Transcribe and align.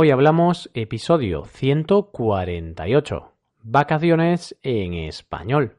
Hoy 0.00 0.12
hablamos 0.12 0.70
episodio 0.74 1.44
148, 1.44 3.32
vacaciones 3.64 4.56
en 4.62 4.94
español. 4.94 5.74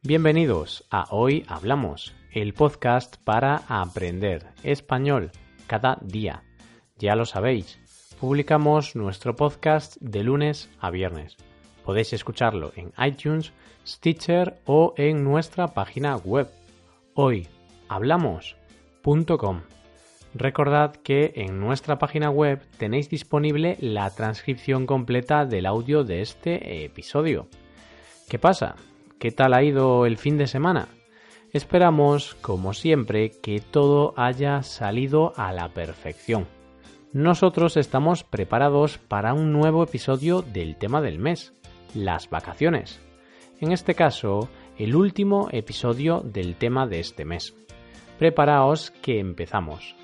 Bienvenidos 0.00 0.86
a 0.90 1.04
Hoy 1.10 1.44
Hablamos, 1.48 2.14
el 2.32 2.54
podcast 2.54 3.22
para 3.22 3.64
aprender 3.68 4.54
español 4.62 5.32
cada 5.66 5.98
día. 6.00 6.44
Ya 6.96 7.14
lo 7.14 7.26
sabéis, 7.26 7.78
publicamos 8.18 8.96
nuestro 8.96 9.36
podcast 9.36 9.98
de 10.00 10.24
lunes 10.24 10.70
a 10.80 10.88
viernes. 10.88 11.36
Podéis 11.84 12.14
escucharlo 12.14 12.72
en 12.74 12.94
iTunes, 13.06 13.52
Stitcher 13.86 14.58
o 14.64 14.94
en 14.96 15.22
nuestra 15.22 15.68
página 15.68 16.16
web 16.16 16.48
hoyhablamos.com. 17.14 19.60
Recordad 20.34 20.96
que 20.96 21.32
en 21.36 21.60
nuestra 21.60 21.98
página 21.98 22.30
web 22.30 22.60
tenéis 22.78 23.08
disponible 23.08 23.76
la 23.80 24.10
transcripción 24.10 24.86
completa 24.86 25.46
del 25.46 25.66
audio 25.66 26.02
de 26.04 26.20
este 26.20 26.84
episodio. 26.84 27.46
¿Qué 28.28 28.38
pasa? 28.38 28.74
¿Qué 29.18 29.30
tal 29.30 29.54
ha 29.54 29.62
ido 29.62 30.04
el 30.04 30.18
fin 30.18 30.36
de 30.36 30.48
semana? 30.48 30.88
Esperamos, 31.52 32.34
como 32.42 32.74
siempre, 32.74 33.30
que 33.30 33.60
todo 33.60 34.12
haya 34.16 34.62
salido 34.62 35.32
a 35.36 35.52
la 35.52 35.68
perfección. 35.68 36.46
Nosotros 37.12 37.78
estamos 37.78 38.24
preparados 38.24 38.98
para 38.98 39.32
un 39.32 39.52
nuevo 39.52 39.84
episodio 39.84 40.42
del 40.42 40.76
tema 40.76 41.00
del 41.00 41.18
mes, 41.18 41.54
las 41.94 42.28
vacaciones. 42.28 43.00
En 43.58 43.72
este 43.72 43.94
caso, 43.94 44.50
el 44.76 44.94
último 44.94 45.48
episodio 45.50 46.20
del 46.20 46.56
tema 46.56 46.86
de 46.86 47.00
este 47.00 47.24
mes. 47.24 47.54
Preparaos 48.18 48.90
que 48.90 49.18
empezamos. 49.18 49.96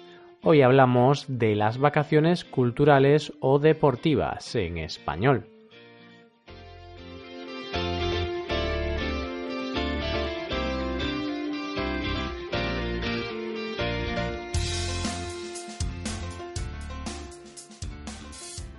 Hoy 0.42 0.62
hablamos 0.62 1.26
de 1.28 1.54
las 1.54 1.76
vacaciones 1.76 2.46
culturales 2.46 3.34
o 3.40 3.58
deportivas 3.58 4.54
en 4.54 4.78
español. 4.78 5.46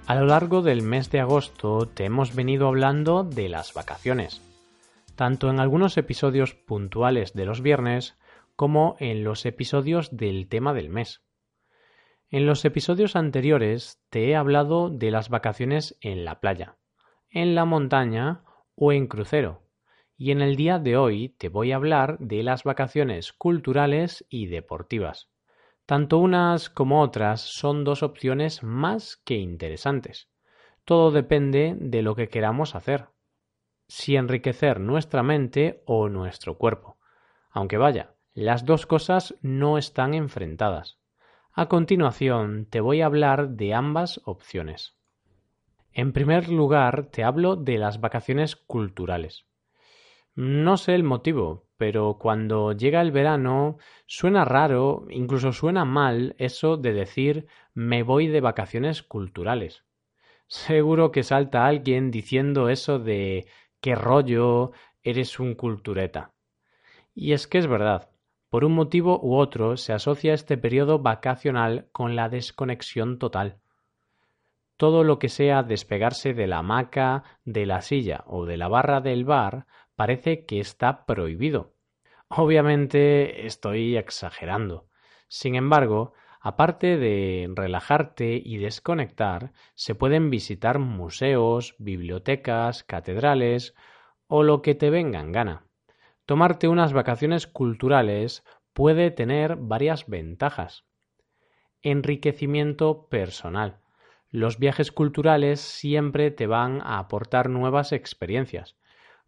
A 0.08 0.16
lo 0.16 0.26
largo 0.26 0.64
del 0.64 0.82
mes 0.82 1.12
de 1.12 1.20
agosto 1.20 1.88
te 1.88 2.06
hemos 2.06 2.36
venido 2.36 2.68
hablando 2.68 3.24
de 3.24 3.50
las 3.50 3.74
vacaciones, 3.74 4.42
tanto 5.16 5.50
en 5.50 5.60
algunos 5.60 5.98
episodios 5.98 6.56
puntuales 6.56 7.34
de 7.34 7.46
los 7.46 7.62
viernes 7.62 8.18
como 8.56 8.96
en 9.00 9.24
los 9.24 9.46
episodios 9.46 10.16
del 10.16 10.48
tema 10.48 10.74
del 10.74 10.90
mes. 10.90 11.24
En 12.30 12.46
los 12.46 12.66
episodios 12.66 13.16
anteriores 13.16 14.02
te 14.10 14.30
he 14.30 14.36
hablado 14.36 14.90
de 14.90 15.12
las 15.12 15.30
vacaciones 15.30 15.98
en 16.02 16.26
la 16.26 16.40
playa, 16.40 16.78
en 17.30 17.56
la 17.56 17.66
montaña 17.66 18.44
o 18.76 18.92
en 18.92 19.08
crucero, 19.08 19.62
y 20.18 20.32
en 20.32 20.42
el 20.42 20.56
día 20.56 20.80
de 20.80 20.98
hoy 20.98 21.30
te 21.38 21.50
voy 21.50 21.72
a 21.72 21.76
hablar 21.76 22.18
de 22.20 22.44
las 22.44 22.64
vacaciones 22.64 23.34
culturales 23.34 24.26
y 24.30 24.48
deportivas. 24.48 25.30
Tanto 25.86 26.18
unas 26.18 26.70
como 26.70 27.02
otras 27.02 27.42
son 27.42 27.84
dos 27.84 28.04
opciones 28.04 28.64
más 28.64 29.18
que 29.18 29.36
interesantes. 29.36 30.30
Todo 30.86 31.12
depende 31.12 31.76
de 31.80 32.02
lo 32.02 32.16
que 32.16 32.30
queramos 32.30 32.74
hacer. 32.74 33.08
Si 33.96 34.16
enriquecer 34.16 34.80
nuestra 34.80 35.22
mente 35.22 35.84
o 35.86 36.10
nuestro 36.10 36.58
cuerpo. 36.58 36.98
Aunque 37.52 37.78
vaya, 37.78 38.16
las 38.34 38.66
dos 38.66 38.88
cosas 38.88 39.36
no 39.44 39.78
están 39.78 40.16
enfrentadas. 40.16 40.98
A 41.52 41.68
continuación 41.68 42.66
te 42.66 42.82
voy 42.82 43.02
a 43.02 43.06
hablar 43.06 43.50
de 43.50 43.76
ambas 43.76 44.20
opciones. 44.26 44.98
En 45.92 46.12
primer 46.12 46.50
lugar, 46.50 47.10
te 47.12 47.24
hablo 47.24 47.56
de 47.56 47.78
las 47.78 48.02
vacaciones 48.02 48.56
culturales. 48.56 49.46
No 50.34 50.78
sé 50.78 50.96
el 50.96 51.04
motivo, 51.04 51.68
pero 51.78 52.18
cuando 52.20 52.72
llega 52.72 53.00
el 53.00 53.12
verano 53.12 53.78
suena 54.08 54.44
raro, 54.44 55.06
incluso 55.12 55.54
suena 55.54 55.86
mal 55.86 56.36
eso 56.40 56.78
de 56.78 56.94
decir 56.94 57.46
me 57.76 58.02
voy 58.02 58.26
de 58.26 58.42
vacaciones 58.42 59.04
culturales. 59.04 59.84
Seguro 60.48 61.12
que 61.12 61.24
salta 61.24 61.66
alguien 61.66 62.12
diciendo 62.12 62.70
eso 62.70 63.00
de 63.00 63.48
qué 63.84 63.96
rollo, 63.96 64.72
eres 65.04 65.42
un 65.42 65.56
cultureta. 65.56 66.32
Y 67.14 67.34
es 67.34 67.48
que 67.48 67.58
es 67.58 67.68
verdad, 67.68 68.10
por 68.50 68.64
un 68.64 68.74
motivo 68.74 69.20
u 69.22 69.36
otro 69.36 69.76
se 69.76 69.92
asocia 69.92 70.34
este 70.34 70.58
periodo 70.58 71.00
vacacional 71.00 71.90
con 71.92 72.16
la 72.16 72.30
desconexión 72.30 73.20
total. 73.20 73.60
Todo 74.78 75.04
lo 75.04 75.20
que 75.20 75.28
sea 75.28 75.64
despegarse 75.64 76.34
de 76.34 76.48
la 76.48 76.60
hamaca, 76.60 77.24
de 77.44 77.66
la 77.66 77.82
silla 77.82 78.24
o 78.26 78.46
de 78.46 78.56
la 78.56 78.70
barra 78.70 79.02
del 79.02 79.26
bar 79.26 79.68
parece 79.98 80.46
que 80.46 80.62
está 80.62 81.06
prohibido. 81.06 81.74
Obviamente 82.30 83.46
estoy 83.46 83.98
exagerando. 83.98 84.88
Sin 85.28 85.56
embargo, 85.56 86.14
aparte 86.44 86.98
de 86.98 87.50
relajarte 87.56 88.40
y 88.44 88.58
desconectar, 88.58 89.54
se 89.76 89.96
pueden 89.96 90.30
visitar 90.30 90.78
museos, 90.78 91.74
bibliotecas, 91.80 92.84
catedrales 92.84 93.74
o 94.28 94.44
lo 94.44 94.62
que 94.62 94.76
te 94.76 94.90
venga 94.90 95.22
en 95.22 95.32
gana. 95.32 95.66
Tomarte 96.26 96.68
unas 96.68 96.92
vacaciones 96.92 97.48
culturales 97.48 98.44
puede 98.74 99.10
tener 99.10 99.56
varias 99.56 100.08
ventajas. 100.08 100.84
Enriquecimiento 101.82 103.08
personal. 103.08 103.80
Los 104.30 104.60
viajes 104.60 104.92
culturales 104.92 105.62
siempre 105.62 106.30
te 106.30 106.46
van 106.46 106.82
a 106.82 107.00
aportar 107.00 107.50
nuevas 107.50 107.94
experiencias, 107.94 108.76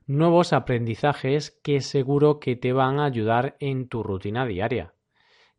nuevos 0.05 0.51
aprendizajes 0.51 1.51
que 1.63 1.79
seguro 1.79 2.41
que 2.41 2.57
te 2.57 2.73
van 2.73 2.99
a 2.99 3.05
ayudar 3.05 3.55
en 3.61 3.87
tu 3.87 4.03
rutina 4.03 4.45
diaria. 4.45 4.94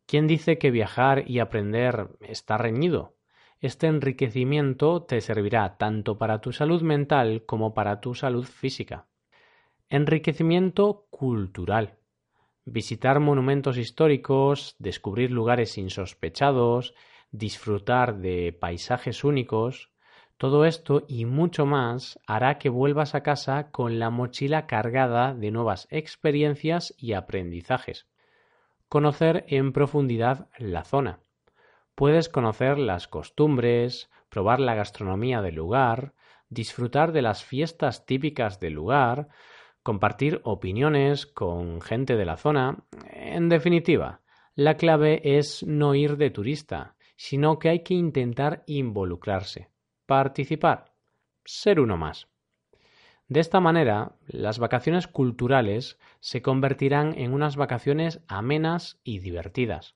¿Quién 0.07 0.25
dice 0.25 0.57
que 0.57 0.71
viajar 0.71 1.29
y 1.29 1.39
aprender 1.39 2.07
está 2.21 2.57
reñido? 2.57 3.17
Este 3.59 3.87
enriquecimiento 3.87 5.03
te 5.03 5.19
servirá 5.19 5.77
tanto 5.77 6.17
para 6.17 6.39
tu 6.39 6.53
salud 6.53 6.81
mental 6.81 7.43
como 7.45 7.73
para 7.73 7.99
tu 7.99 8.15
salud 8.15 8.45
física. 8.45 9.07
Enriquecimiento 9.89 11.07
cultural. 11.09 11.97
Visitar 12.63 13.19
monumentos 13.19 13.77
históricos, 13.77 14.77
descubrir 14.79 15.31
lugares 15.31 15.77
insospechados, 15.77 16.93
disfrutar 17.31 18.19
de 18.19 18.53
paisajes 18.57 19.25
únicos, 19.25 19.91
todo 20.37 20.63
esto 20.63 21.03
y 21.09 21.25
mucho 21.25 21.65
más 21.65 22.17
hará 22.27 22.59
que 22.59 22.69
vuelvas 22.69 23.13
a 23.13 23.23
casa 23.23 23.71
con 23.71 23.99
la 23.99 24.09
mochila 24.09 24.67
cargada 24.67 25.33
de 25.33 25.51
nuevas 25.51 25.85
experiencias 25.91 26.95
y 26.97 27.11
aprendizajes. 27.11 28.07
Conocer 28.89 29.45
en 29.47 29.73
profundidad 29.73 30.49
la 30.57 30.83
zona. 30.83 31.19
Puedes 31.95 32.29
conocer 32.29 32.77
las 32.77 33.07
costumbres, 33.07 34.09
probar 34.29 34.59
la 34.59 34.75
gastronomía 34.75 35.41
del 35.41 35.55
lugar, 35.55 36.13
disfrutar 36.49 37.11
de 37.11 37.21
las 37.21 37.43
fiestas 37.43 38.05
típicas 38.05 38.59
del 38.59 38.73
lugar, 38.73 39.27
compartir 39.83 40.41
opiniones 40.43 41.25
con 41.25 41.81
gente 41.81 42.15
de 42.15 42.25
la 42.25 42.37
zona. 42.37 42.83
En 43.11 43.49
definitiva, 43.49 44.21
la 44.55 44.77
clave 44.77 45.21
es 45.23 45.63
no 45.63 45.95
ir 45.95 46.17
de 46.17 46.29
turista, 46.29 46.95
sino 47.15 47.59
que 47.59 47.69
hay 47.69 47.83
que 47.83 47.93
intentar 47.93 48.63
involucrarse 48.67 49.69
participar, 50.07 50.93
ser 51.45 51.79
uno 51.79 51.97
más. 51.97 52.27
De 53.27 53.41
esta 53.41 53.59
manera, 53.59 54.13
las 54.25 54.57
vacaciones 54.57 55.07
culturales 55.07 55.99
se 56.21 56.41
convertirán 56.41 57.13
en 57.17 57.33
unas 57.33 57.57
vacaciones 57.57 58.21
amenas 58.27 59.01
y 59.03 59.19
divertidas. 59.19 59.95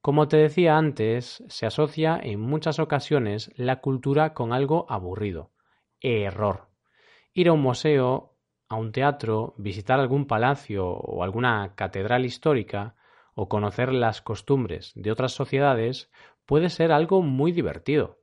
Como 0.00 0.28
te 0.28 0.36
decía 0.36 0.76
antes, 0.76 1.42
se 1.48 1.66
asocia 1.66 2.20
en 2.22 2.40
muchas 2.40 2.78
ocasiones 2.78 3.50
la 3.56 3.80
cultura 3.80 4.32
con 4.32 4.52
algo 4.52 4.86
aburrido. 4.88 5.50
Error. 6.00 6.68
Ir 7.32 7.48
a 7.48 7.52
un 7.52 7.62
museo, 7.62 8.36
a 8.68 8.76
un 8.76 8.92
teatro, 8.92 9.54
visitar 9.58 9.98
algún 9.98 10.26
palacio 10.26 10.86
o 10.88 11.24
alguna 11.24 11.74
catedral 11.74 12.24
histórica, 12.24 12.94
o 13.34 13.48
conocer 13.48 13.92
las 13.92 14.22
costumbres 14.22 14.92
de 14.94 15.10
otras 15.10 15.32
sociedades 15.32 16.10
puede 16.46 16.70
ser 16.70 16.92
algo 16.92 17.22
muy 17.22 17.50
divertido 17.50 18.18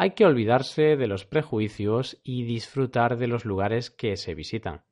hay 0.00 0.12
que 0.12 0.24
olvidarse 0.24 0.96
de 0.96 1.06
los 1.06 1.26
prejuicios 1.26 2.18
y 2.24 2.44
disfrutar 2.44 3.18
de 3.18 3.26
los 3.26 3.44
lugares 3.44 3.90
que 3.90 4.16
se 4.16 4.34
visitan. 4.34 4.82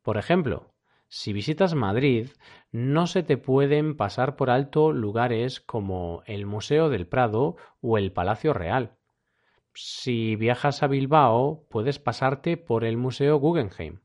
Por 0.00 0.16
ejemplo, 0.16 0.76
si 1.08 1.32
visitas 1.32 1.74
Madrid, 1.74 2.28
no 2.70 3.08
se 3.08 3.24
te 3.24 3.36
pueden 3.36 3.96
pasar 3.96 4.36
por 4.36 4.50
alto 4.50 4.92
lugares 4.92 5.58
como 5.58 6.22
el 6.26 6.46
Museo 6.46 6.88
del 6.88 7.08
Prado 7.08 7.56
o 7.80 7.98
el 7.98 8.12
Palacio 8.12 8.52
Real. 8.52 8.96
Si 9.74 10.36
viajas 10.36 10.84
a 10.84 10.86
Bilbao, 10.86 11.66
puedes 11.68 11.98
pasarte 11.98 12.56
por 12.56 12.84
el 12.84 12.96
Museo 12.96 13.38
Guggenheim. 13.38 14.02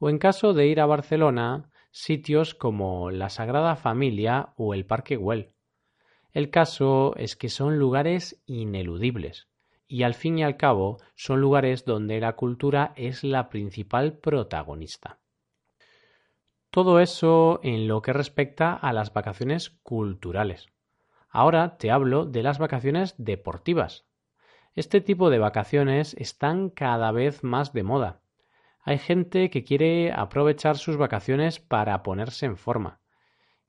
O 0.00 0.10
en 0.10 0.18
caso 0.18 0.54
de 0.54 0.66
ir 0.66 0.80
a 0.80 0.86
Barcelona, 0.86 1.70
sitios 1.92 2.52
como 2.52 3.12
la 3.12 3.28
Sagrada 3.28 3.76
Familia 3.76 4.54
o 4.56 4.74
el 4.74 4.86
Parque 4.86 5.14
Güell. 5.14 5.54
El 6.32 6.50
caso 6.50 7.14
es 7.14 7.36
que 7.36 7.48
son 7.48 7.78
lugares 7.78 8.42
ineludibles 8.44 9.48
y 9.88 10.02
al 10.02 10.14
fin 10.14 10.38
y 10.38 10.44
al 10.44 10.58
cabo 10.58 10.98
son 11.16 11.40
lugares 11.40 11.86
donde 11.86 12.20
la 12.20 12.36
cultura 12.36 12.92
es 12.94 13.24
la 13.24 13.48
principal 13.48 14.18
protagonista. 14.18 15.18
Todo 16.70 17.00
eso 17.00 17.60
en 17.62 17.88
lo 17.88 18.02
que 18.02 18.12
respecta 18.12 18.74
a 18.74 18.92
las 18.92 19.14
vacaciones 19.14 19.70
culturales. 19.82 20.68
Ahora 21.30 21.78
te 21.78 21.90
hablo 21.90 22.26
de 22.26 22.42
las 22.42 22.58
vacaciones 22.58 23.14
deportivas. 23.16 24.06
Este 24.74 25.00
tipo 25.00 25.30
de 25.30 25.38
vacaciones 25.38 26.14
están 26.18 26.68
cada 26.68 27.10
vez 27.10 27.42
más 27.42 27.72
de 27.72 27.82
moda. 27.82 28.20
Hay 28.82 28.98
gente 28.98 29.50
que 29.50 29.64
quiere 29.64 30.12
aprovechar 30.12 30.76
sus 30.76 30.96
vacaciones 30.96 31.58
para 31.58 32.02
ponerse 32.02 32.46
en 32.46 32.56
forma. 32.56 33.00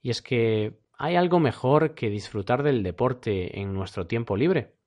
Y 0.01 0.09
es 0.11 0.21
que 0.21 0.79
¿hay 0.97 1.15
algo 1.15 1.39
mejor 1.39 1.95
que 1.95 2.09
disfrutar 2.09 2.63
del 2.63 2.83
deporte 2.83 3.59
en 3.59 3.73
nuestro 3.73 4.07
tiempo 4.07 4.37
libre? 4.37 4.78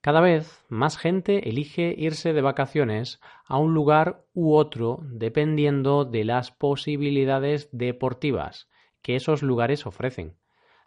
Cada 0.00 0.20
vez 0.20 0.64
más 0.68 0.96
gente 0.96 1.48
elige 1.48 1.92
irse 1.96 2.32
de 2.32 2.40
vacaciones 2.40 3.20
a 3.46 3.58
un 3.58 3.74
lugar 3.74 4.24
u 4.32 4.54
otro 4.54 5.00
dependiendo 5.02 6.04
de 6.04 6.24
las 6.24 6.52
posibilidades 6.52 7.68
deportivas 7.72 8.68
que 9.02 9.16
esos 9.16 9.42
lugares 9.42 9.86
ofrecen. 9.86 10.36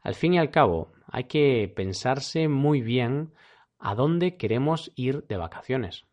Al 0.02 0.16
fin 0.16 0.34
y 0.34 0.40
al 0.40 0.50
cabo, 0.50 0.94
hay 1.08 1.26
que 1.26 1.72
pensarse 1.76 2.48
muy 2.48 2.82
bien 2.82 3.34
a 3.80 3.96
dónde 3.96 4.38
queremos 4.38 4.92
ir 4.96 5.28
de 5.28 5.38
vacaciones. 5.38 6.08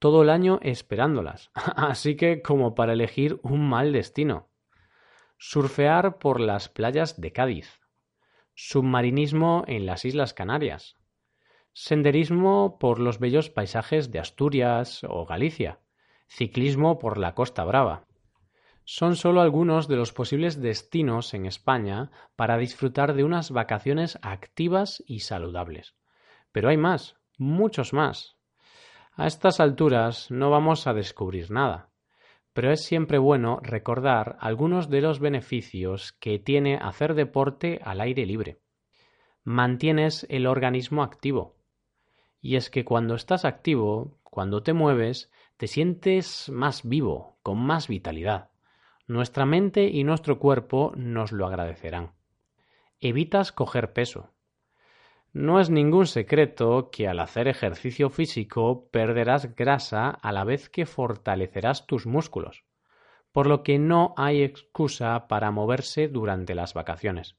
Todo 0.00 0.22
el 0.22 0.30
año 0.30 0.58
esperándolas, 0.62 1.52
así 1.76 2.16
que 2.16 2.42
como 2.42 2.74
para 2.74 2.94
elegir 2.94 3.38
un 3.44 3.68
mal 3.68 3.92
destino. 3.92 4.48
Surfear 5.38 6.18
por 6.18 6.40
las 6.40 6.68
playas 6.68 7.20
de 7.20 7.32
Cádiz. 7.32 7.80
Submarinismo 8.54 9.64
en 9.68 9.86
las 9.86 10.04
Islas 10.04 10.34
Canarias 10.34 10.96
senderismo 11.74 12.78
por 12.78 12.98
los 12.98 13.18
bellos 13.18 13.50
paisajes 13.50 14.10
de 14.10 14.18
Asturias 14.18 15.04
o 15.08 15.24
Galicia, 15.24 15.80
ciclismo 16.28 16.98
por 16.98 17.18
la 17.18 17.34
Costa 17.34 17.64
Brava. 17.64 18.06
Son 18.84 19.16
solo 19.16 19.40
algunos 19.40 19.88
de 19.88 19.96
los 19.96 20.12
posibles 20.12 20.60
destinos 20.60 21.34
en 21.34 21.46
España 21.46 22.10
para 22.36 22.58
disfrutar 22.58 23.14
de 23.14 23.24
unas 23.24 23.50
vacaciones 23.50 24.18
activas 24.22 25.02
y 25.06 25.20
saludables. 25.20 25.94
Pero 26.50 26.68
hay 26.68 26.76
más, 26.76 27.16
muchos 27.38 27.92
más. 27.92 28.36
A 29.14 29.26
estas 29.26 29.60
alturas 29.60 30.30
no 30.30 30.50
vamos 30.50 30.86
a 30.86 30.94
descubrir 30.94 31.50
nada, 31.50 31.90
pero 32.52 32.70
es 32.70 32.82
siempre 32.84 33.18
bueno 33.18 33.60
recordar 33.62 34.36
algunos 34.40 34.90
de 34.90 35.00
los 35.00 35.20
beneficios 35.20 36.12
que 36.12 36.38
tiene 36.38 36.76
hacer 36.76 37.14
deporte 37.14 37.80
al 37.84 38.00
aire 38.00 38.26
libre. 38.26 38.60
Mantienes 39.44 40.26
el 40.28 40.46
organismo 40.46 41.02
activo, 41.02 41.56
y 42.42 42.56
es 42.56 42.68
que 42.68 42.84
cuando 42.84 43.14
estás 43.14 43.44
activo, 43.44 44.18
cuando 44.24 44.64
te 44.64 44.72
mueves, 44.72 45.30
te 45.56 45.68
sientes 45.68 46.50
más 46.50 46.86
vivo, 46.86 47.38
con 47.42 47.58
más 47.58 47.86
vitalidad. 47.86 48.50
Nuestra 49.06 49.46
mente 49.46 49.84
y 49.84 50.02
nuestro 50.02 50.40
cuerpo 50.40 50.92
nos 50.96 51.30
lo 51.30 51.46
agradecerán. 51.46 52.12
Evitas 52.98 53.52
coger 53.52 53.92
peso. 53.92 54.30
No 55.32 55.60
es 55.60 55.70
ningún 55.70 56.06
secreto 56.06 56.90
que 56.90 57.08
al 57.08 57.20
hacer 57.20 57.46
ejercicio 57.46 58.10
físico 58.10 58.88
perderás 58.90 59.54
grasa 59.54 60.10
a 60.10 60.32
la 60.32 60.44
vez 60.44 60.68
que 60.68 60.84
fortalecerás 60.84 61.86
tus 61.86 62.06
músculos, 62.06 62.64
por 63.30 63.46
lo 63.46 63.62
que 63.62 63.78
no 63.78 64.14
hay 64.16 64.42
excusa 64.42 65.28
para 65.28 65.50
moverse 65.52 66.08
durante 66.08 66.54
las 66.54 66.74
vacaciones. 66.74 67.36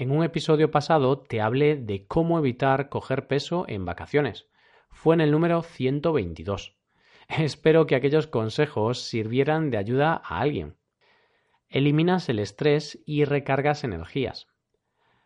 En 0.00 0.12
un 0.12 0.22
episodio 0.22 0.70
pasado 0.70 1.18
te 1.18 1.40
hablé 1.40 1.74
de 1.74 2.06
cómo 2.06 2.38
evitar 2.38 2.88
coger 2.88 3.26
peso 3.26 3.64
en 3.66 3.84
vacaciones. 3.84 4.46
Fue 4.90 5.16
en 5.16 5.20
el 5.20 5.32
número 5.32 5.62
122. 5.62 6.76
Espero 7.28 7.88
que 7.88 7.96
aquellos 7.96 8.28
consejos 8.28 9.02
sirvieran 9.02 9.72
de 9.72 9.76
ayuda 9.76 10.12
a 10.24 10.38
alguien. 10.38 10.76
Eliminas 11.68 12.28
el 12.28 12.38
estrés 12.38 13.02
y 13.06 13.24
recargas 13.24 13.82
energías. 13.82 14.46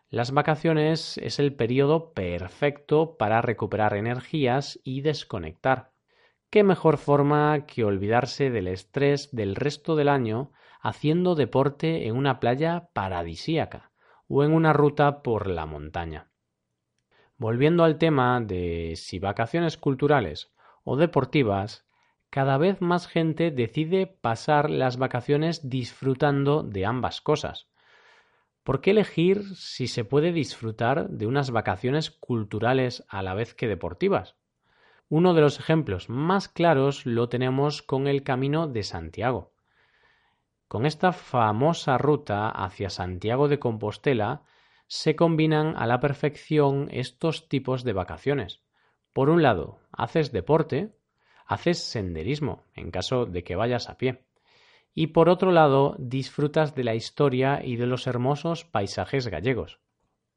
Las 0.09 0.31
vacaciones 0.31 1.19
es 1.19 1.37
el 1.37 1.53
periodo 1.53 2.11
perfecto 2.13 3.15
para 3.15 3.43
recuperar 3.43 3.95
energías 3.95 4.79
y 4.83 5.01
desconectar. 5.01 5.91
¿Qué 6.49 6.63
mejor 6.63 6.97
forma 6.97 7.67
que 7.67 7.83
olvidarse 7.83 8.49
del 8.49 8.67
estrés 8.67 9.29
del 9.35 9.55
resto 9.55 9.95
del 9.95 10.09
año 10.09 10.51
haciendo 10.81 11.35
deporte 11.35 12.07
en 12.07 12.15
una 12.17 12.39
playa 12.39 12.89
paradisíaca? 12.93 13.92
O 14.35 14.43
en 14.43 14.51
una 14.51 14.73
ruta 14.73 15.21
por 15.21 15.45
la 15.47 15.67
montaña. 15.67 16.31
Volviendo 17.37 17.83
al 17.83 17.99
tema 17.99 18.41
de 18.41 18.93
si 18.95 19.19
vacaciones 19.19 19.77
culturales 19.77 20.51
o 20.83 20.97
deportivas, 20.97 21.85
cada 22.31 22.57
vez 22.57 22.81
más 22.81 23.05
gente 23.05 23.51
decide 23.51 24.07
pasar 24.07 24.71
las 24.71 24.97
vacaciones 24.97 25.69
disfrutando 25.69 26.63
de 26.63 26.83
ambas 26.83 27.21
cosas. 27.21 27.69
¿Por 28.63 28.81
qué 28.81 28.91
elegir 28.91 29.43
si 29.55 29.85
se 29.85 30.03
puede 30.03 30.31
disfrutar 30.31 31.09
de 31.09 31.27
unas 31.27 31.51
vacaciones 31.51 32.09
culturales 32.09 33.05
a 33.09 33.21
la 33.21 33.35
vez 33.35 33.53
que 33.53 33.67
deportivas? 33.67 34.35
Uno 35.09 35.35
de 35.35 35.41
los 35.41 35.59
ejemplos 35.59 36.09
más 36.09 36.47
claros 36.47 37.05
lo 37.05 37.29
tenemos 37.29 37.83
con 37.83 38.07
el 38.07 38.23
Camino 38.23 38.67
de 38.67 38.81
Santiago. 38.81 39.52
Con 40.73 40.87
esta 40.87 41.11
famosa 41.13 41.99
ruta 41.99 42.49
hacia 42.49 42.89
Santiago 42.89 43.47
de 43.47 43.59
Compostela 43.59 44.41
se 44.87 45.15
combinan 45.15 45.75
a 45.77 45.85
la 45.85 45.99
perfección 45.99 46.87
estos 46.89 47.47
tipos 47.47 47.83
de 47.83 47.93
vacaciones. 47.93 48.63
Por 49.13 49.29
un 49.29 49.43
lado, 49.43 49.81
haces 49.91 50.31
deporte, 50.31 50.95
haces 51.45 51.77
senderismo, 51.77 52.63
en 52.73 52.89
caso 52.89 53.27
de 53.27 53.43
que 53.43 53.55
vayas 53.55 53.87
a 53.87 53.99
pie. 53.99 54.25
Y 54.95 55.13
por 55.13 55.29
otro 55.29 55.51
lado, 55.51 55.95
disfrutas 55.99 56.73
de 56.73 56.85
la 56.85 56.95
historia 56.95 57.63
y 57.63 57.75
de 57.75 57.85
los 57.85 58.07
hermosos 58.07 58.65
paisajes 58.65 59.27
gallegos. 59.27 59.79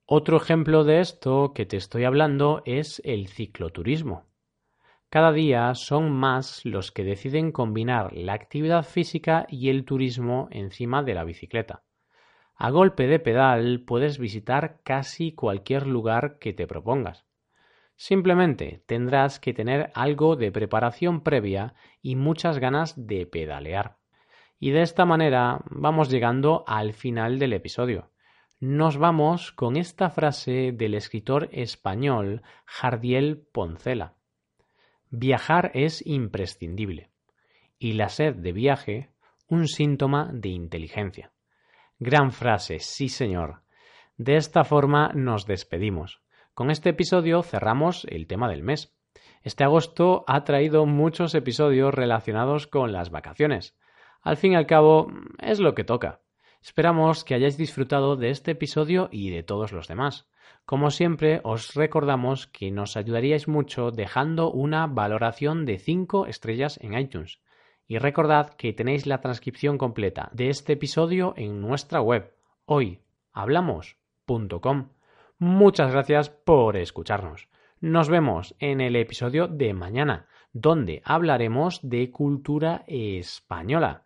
Otro 0.05 0.37
ejemplo 0.37 0.85
de 0.85 1.01
esto 1.01 1.55
que 1.55 1.65
te 1.65 1.79
estoy 1.79 2.05
hablando 2.05 2.61
es 2.67 3.01
el 3.07 3.29
cicloturismo. 3.29 4.27
Cada 5.17 5.33
día 5.33 5.75
son 5.75 6.13
más 6.13 6.63
los 6.67 6.93
que 6.93 7.03
deciden 7.03 7.51
combinar 7.51 8.13
la 8.13 8.35
actividad 8.35 8.83
física 8.83 9.47
y 9.49 9.71
el 9.71 9.87
turismo 9.87 10.47
encima 10.51 11.03
de 11.03 11.15
la 11.15 11.25
bicicleta. 11.25 11.85
A 12.55 12.69
golpe 12.69 13.07
de 13.07 13.19
pedal 13.19 13.83
puedes 13.87 14.19
visitar 14.19 14.83
casi 14.85 15.33
cualquier 15.33 15.87
lugar 15.87 16.39
que 16.39 16.53
te 16.53 16.67
propongas. 16.67 17.25
Simplemente 17.95 18.85
tendrás 18.87 19.41
que 19.41 19.55
tener 19.55 19.91
algo 19.95 20.37
de 20.37 20.53
preparación 20.53 21.23
previa 21.23 21.73
y 22.03 22.15
muchas 22.15 22.59
ganas 22.59 23.07
de 23.07 23.25
pedalear. 23.25 23.97
Y 24.61 24.73
de 24.73 24.83
esta 24.83 25.07
manera 25.07 25.63
vamos 25.71 26.11
llegando 26.11 26.63
al 26.67 26.93
final 26.93 27.39
del 27.39 27.55
episodio. 27.55 28.11
Nos 28.61 28.99
vamos 28.99 29.51
con 29.51 29.79
esta 29.79 30.11
frase 30.11 30.73
del 30.73 30.93
escritor 30.93 31.49
español 31.53 32.43
Jardiel 32.67 33.47
Poncela. 33.51 34.16
Viajar 35.11 35.71
es 35.75 36.05
imprescindible 36.07 37.11
y 37.79 37.93
la 37.93 38.09
sed 38.09 38.35
de 38.35 38.53
viaje 38.53 39.11
un 39.49 39.69
síntoma 39.69 40.31
de 40.33 40.49
inteligencia. 40.49 41.33
Gran 41.99 42.33
frase, 42.33 42.81
sí 42.81 43.09
señor. 43.09 43.63
De 44.17 44.37
esta 44.37 44.65
forma 44.65 45.13
nos 45.15 45.47
despedimos. 45.47 46.21
Con 46.55 46.71
este 46.71 46.91
episodio 46.91 47.43
cerramos 47.43 48.05
el 48.11 48.27
tema 48.27 48.49
del 48.49 48.63
mes. 48.63 48.95
Este 49.43 49.63
agosto 49.63 50.25
ha 50.27 50.45
traído 50.45 50.87
muchos 50.87 51.35
episodios 51.35 51.95
relacionados 51.95 52.67
con 52.67 52.93
las 52.93 53.11
vacaciones. 53.11 53.79
Al 54.23 54.37
fin 54.37 54.53
y 54.53 54.57
al 54.57 54.67
cabo, 54.67 55.13
es 55.39 55.61
lo 55.61 55.75
que 55.75 55.85
toca. 55.85 56.21
Esperamos 56.63 57.25
que 57.25 57.35
hayáis 57.35 57.57
disfrutado 57.57 58.17
de 58.17 58.31
este 58.31 58.53
episodio 58.53 59.09
y 59.13 59.31
de 59.31 59.43
todos 59.43 59.73
los 59.73 59.89
demás. 59.89 60.29
Como 60.65 60.91
siempre, 60.91 61.41
os 61.45 61.75
recordamos 61.75 62.49
que 62.49 62.71
nos 62.71 62.97
ayudaríais 62.97 63.47
mucho 63.47 63.93
dejando 63.93 64.51
una 64.51 64.87
valoración 64.87 65.65
de 65.65 65.79
5 65.79 66.27
estrellas 66.27 66.79
en 66.83 66.99
iTunes. 66.99 67.41
Y 67.87 67.99
recordad 67.99 68.55
que 68.55 68.73
tenéis 68.73 69.07
la 69.07 69.21
transcripción 69.21 69.79
completa 69.79 70.29
de 70.33 70.49
este 70.49 70.73
episodio 70.73 71.35
en 71.37 71.61
nuestra 71.61 72.01
web 72.01 72.35
hoyhablamos.com. 72.65 74.89
Muchas 75.39 75.93
gracias 75.93 76.31
por 76.31 76.77
escucharnos. 76.77 77.49
Nos 77.81 78.09
vemos 78.09 78.57
en 78.59 78.81
el 78.81 78.97
episodio 78.97 79.49
de 79.49 79.75
mañana, 79.75 80.27
donde 80.53 81.03
hablaremos 81.05 81.81
de 81.83 82.11
cultura 82.11 82.85
española. 82.87 84.06